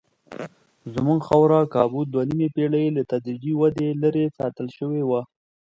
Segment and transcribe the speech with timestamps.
[0.93, 5.21] زموږ خاوره کابو دوه نیمې پېړۍ له تدریجي ودې لرې ساتل شوې وه.